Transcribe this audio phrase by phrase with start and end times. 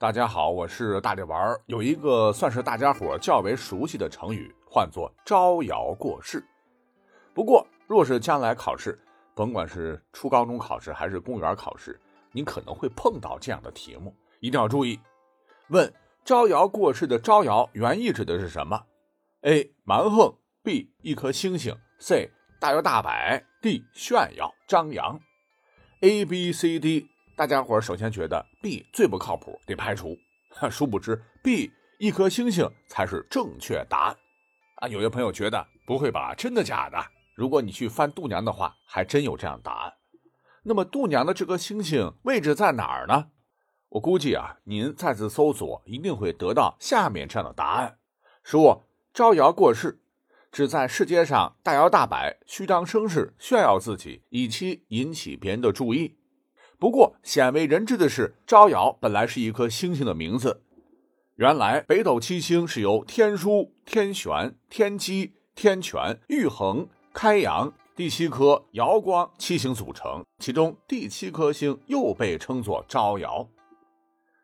[0.00, 1.54] 大家好，我是大力丸。
[1.66, 6.42] 有一个算是大家伙较为熟悉的成语，唤作“招摇过市”。
[7.36, 8.98] 不过，若是将来考试，
[9.34, 12.00] 甭管是初高中考试还是公务员考试，
[12.32, 14.98] 你可能会碰到这样的题目，一定要注意。
[15.68, 15.92] 问
[16.24, 18.86] “招摇过市”的“招摇”原意指的是什么
[19.42, 19.70] ？A.
[19.84, 20.94] 蛮横 B.
[21.02, 22.30] 一颗星星 C.
[22.58, 23.84] 大摇大摆 D.
[23.92, 25.20] 炫耀张扬
[26.00, 27.06] A、B、C、D。
[27.40, 30.14] 大家伙首先觉得 B 最不靠谱，得排除。
[30.70, 34.16] 殊不知 B 一颗星星才是正确答案
[34.74, 34.88] 啊！
[34.88, 36.34] 有些朋友觉得不会吧？
[36.34, 36.98] 真的假的？
[37.34, 39.94] 如果你去翻度娘的话，还真有这样答案。
[40.64, 43.30] 那么度娘的这颗星星位置在哪儿呢？
[43.88, 47.96] 我估计啊，您再次搜索一定会得到下面这样的答案：
[48.42, 50.02] 说招摇过市，
[50.52, 56.18] 只在世界上大摇大摆、虚张声势、炫耀自己，以期引起别人的注意。
[56.80, 60.62] 不过，鲜为人知的是，招摇本来是一颗星星的名字。
[61.36, 73.46] 原来，北斗七星是由天枢、天璇、天机、天权、玉衡、开阳第七颗瑶光七星组成，其中第七颗星又被称作招摇。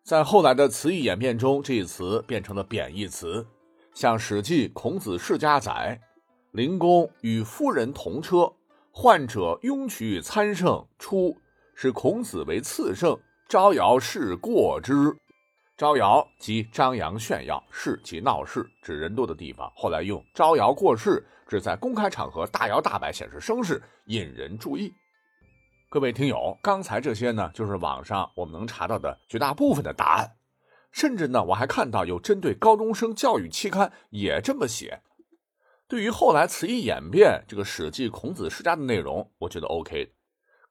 [0.04, 3.46] 在后来的词义演变中，这一词变成了贬义词。
[3.94, 5.98] 像《史记·孔子世家》载
[6.52, 8.52] ：“灵公与夫人同车，
[8.90, 11.34] 患者拥取参圣出。”
[11.78, 13.14] 是孔子为次圣，
[13.46, 15.14] 招摇是过之。
[15.76, 19.70] 招摇即张扬炫耀，市即闹市，指人多的地方。
[19.76, 24.90] 后来用招摇过市，指在公开场合大摇大摆显示声势，引人注意。
[25.90, 30.32] 各位听友，刚才这些呢，就是网上我们能查到的绝大部分的答案。
[30.92, 35.02] 甚至呢，我还看到有针对高中生教育期刊也这么写。
[35.86, 40.14] 对于后来词义演变这个《史记·孔子世家》的内容，我觉得 OK。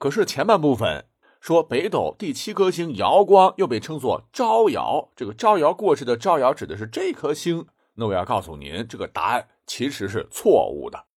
[0.05, 1.07] 可是前半部分
[1.41, 7.65] 说北斗第七颗星瑶光又被称作招摇，这个招摇过市的招摇指的是这颗星。
[7.95, 11.07] 那我要告诉您，这个答案其实是错误的。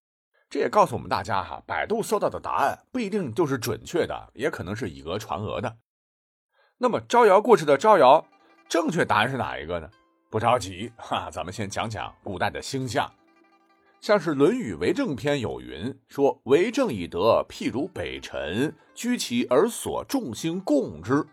[0.49, 5.77] 这也告诉我们大家哈，百度搜到的答案不一定就是准确的，也可能是以讹传讹的。
[6.79, 8.25] 那么招摇过市的招摇，
[8.71, 9.91] 正确答案是哪一个呢？
[10.31, 13.07] 不着急哈，咱们先讲讲古代的星象。
[14.01, 21.27] 像是《论语为政篇》有云：“说为政以德，譬如北辰，居其而所众星共之。”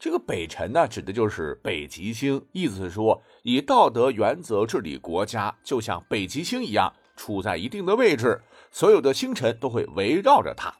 [0.00, 8.40] 这个北辰呢，指的就是北极星，意思是说，以道德原则治理国家，就像北极星一样，处在一定的位置，
[8.70, 10.74] 所有的星辰都会围绕着它。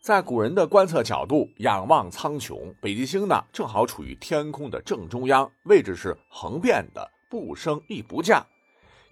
[0.00, 8.44] 在古人的观测角度，仰望苍穹，北极星呢，正好处于天空的正中央，位置是恒变的，不升亦不降。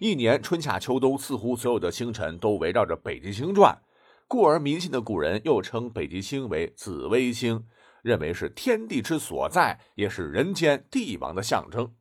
[0.03, 3.83] 一年春夏秋冬，似乎所有的星辰都围绕着北极星转，
[4.27, 7.63] 故而迷信的古人又称北极星为紫微星，
[8.01, 11.93] 认为是天地之所在，也是人间帝王的象征。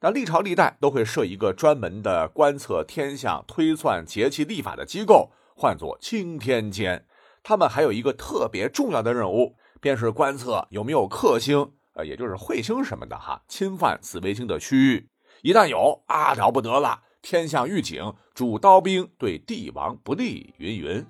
[0.00, 7.04] 那历朝历代都会设一个专门的观测天象、推算节气历法的机构，唤作青天监。
[7.42, 15.10] 他们还有一个特别重要的任务，便是观测有没有克星，呃，也就是彗星什么的哈，侵犯紫微星的区域。
[15.42, 17.02] 一旦有啊，了不得了。
[17.28, 21.04] 天象预警，主刀兵对帝王不利，云云。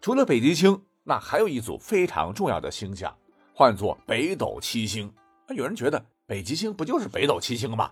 [0.00, 3.12] 除了北极星，那还有一组非常重要的星象，
[3.52, 5.12] 唤作北斗七星。
[5.48, 7.90] 有人觉得北极星不就是北斗七星吗？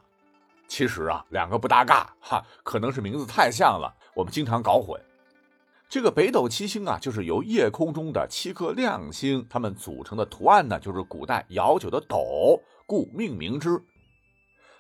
[0.69, 4.97] 其实啊，两个不搭嘎哈，可能是名字太像了，我们经常搞混。
[5.89, 13.83] 这个北斗七星啊，就是由夜空中的七颗亮星，它们组成的图案呢，就是古代摇酒的斗，故命名之。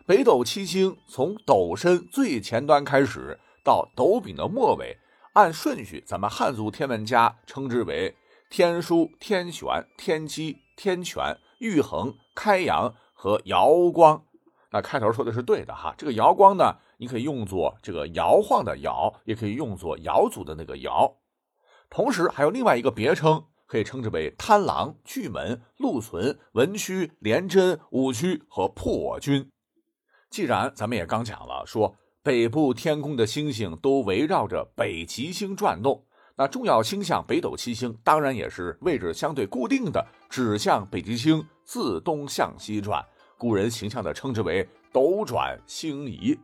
[0.08, 4.96] 北斗七星从斗身最前端开始，到斗柄的末尾，
[5.34, 8.16] 按顺序，咱们汉族天文家称之为
[8.48, 14.24] 天枢、天璇、天机、天权、玉衡、开阳和瑶光。
[14.70, 21.18] 那开头说的是对的哈，这个瑶光呢，你可以用作这个摇晃的摇，也可以用作瑶族的那个瑶。
[21.90, 29.50] 同时还有另外一个别称，可以称之为贪狼、巨门、禄存、文曲、廉贞、武曲和破军。
[30.30, 36.04] 既然咱们也刚讲了，说北部天空的星星都围绕着北极星转动，
[36.36, 43.04] 那重要星象北斗七星当然也是位置相对固定的，指向北极星，自东向西转。
[43.38, 46.38] 古人形象的称之为斗转星移。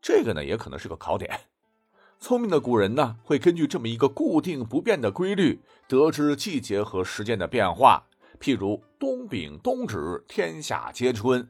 [0.00, 1.38] 这个呢，也可能是个考点。
[2.18, 8.06] 聪明的古人呢，会根据这么一个固定不变的规律，得知季节和时间的变化。
[8.40, 11.42] 譬如冬丙冬至，天下皆春；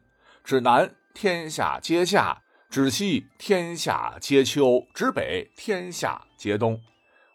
[0.43, 0.93] 指南。
[1.19, 6.79] 天下皆夏，指西；天下皆秋，指北；天下皆冬。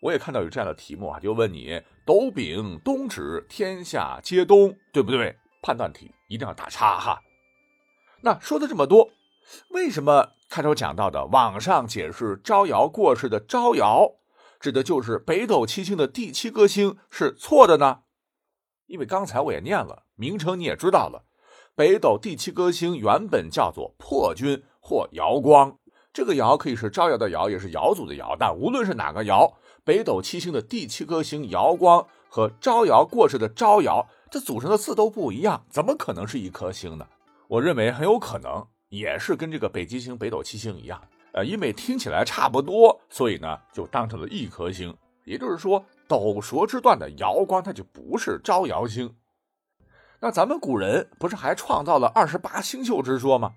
[0.00, 5.36] 我也看到有这样的题目啊，就问你：斗丙东指，天下皆冬，对不对？
[5.62, 7.20] 判断题一定要打叉哈。
[8.20, 9.10] 那说的这么多，
[9.70, 14.12] 为什么开头讲到的网上解释招摇过市的招摇，
[14.60, 18.02] 指的就是北斗七星的第七颗星是错的呢？
[18.86, 21.24] 因为刚才我也念了，名称你也知道了，
[21.74, 25.78] 北斗第七颗星原本叫做破军或瑶光。
[26.12, 29.50] 这个瑶可以是招摇的摇，也是瑶族的瑶，但无论是哪个瑶，
[29.82, 37.06] 北斗七星的第七颗星瑶光和招摇过市的招摇，这组成的字都不一样，怎么可能是一颗星呢？
[37.48, 41.02] 我认为很有可能也是跟这个北极星、北斗七星一样，
[41.32, 44.94] 呃，因为听起来差不多，所以呢就当成了一颗星。
[45.24, 49.10] 也就是说，斗蛇之段的瑶光它就不是招摇星。
[50.24, 53.54] 那咱们古人不是还创造了二十八星宿之说吗？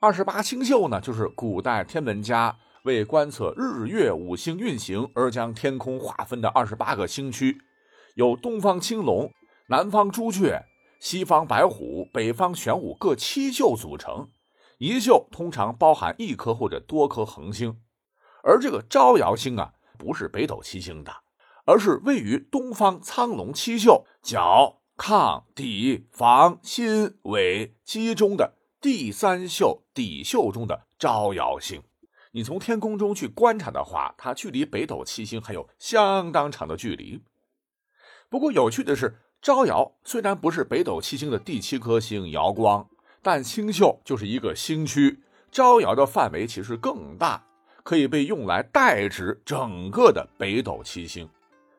[0.00, 7.60] 二十八星宿呢，就是古代天文家为观测日月五星运行而将天空划分的二十八个星区，
[8.14, 9.30] 由东方青龙、
[9.68, 10.64] 南方朱雀、
[11.00, 14.26] 西方白虎、北方玄武各七宿组成。
[14.78, 17.76] 一宿通常包含一颗或者多颗恒星，
[18.42, 21.12] 而这个招摇星啊，不是北斗七星的，
[21.66, 28.58] 而是位于东方苍龙七宿角、抗、底、房、心、尾、基中的。
[28.82, 31.82] 第三宿底宿中的招摇星，
[32.32, 37.22] 你从天空中去观察的话，它距离北斗七星还有相当长的距离。
[38.28, 42.86] 不过有趣的是，招摇虽然不是北斗七星的第七颗星瑶光，
[43.22, 45.20] 但星宿就是一个星区，
[45.50, 47.46] 招摇的范围其实更大，
[47.82, 51.26] 可以被用来代指整个的北斗七星。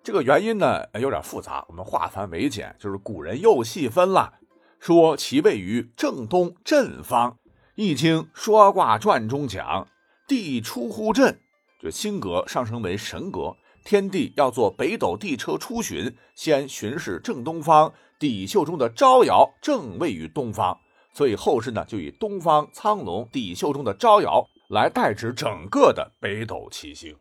[0.04, 4.34] 这个原因呢有点复杂，我们化繁为简，就是古人又细分了。
[4.80, 7.32] 说其位于正东震方，
[7.76, 9.88] 《易经》说卦传中讲，
[10.28, 11.40] 地出乎震，
[11.80, 13.56] 这星格上升为神格，
[13.86, 20.76] 天地要做北斗地车出巡，先巡视正东方，底秀中的招摇正位于东方，
[21.14, 27.16] 所以后世呢就以东方苍龙底秀中的招摇来代指整个的北斗七星。